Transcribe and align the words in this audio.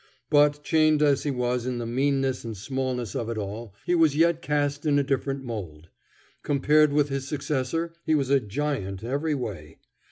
But, 0.31 0.63
chained 0.63 1.03
as 1.03 1.21
he 1.21 1.29
was 1.29 1.67
in 1.67 1.77
the 1.77 1.85
meanness 1.85 2.43
and 2.43 2.57
smallness 2.57 3.13
of 3.13 3.29
it 3.29 3.37
all, 3.37 3.75
he 3.85 3.93
was 3.93 4.15
yet 4.15 4.41
cast 4.41 4.83
in 4.83 4.97
a 4.97 5.03
different 5.03 5.43
mould. 5.43 5.89
Compared 6.41 6.91
with 6.91 7.09
his 7.09 7.27
successor, 7.27 7.93
he 8.03 8.15
was 8.15 8.31
a 8.31 8.39
giant 8.39 9.03
every 9.03 9.35
way. 9.35 9.77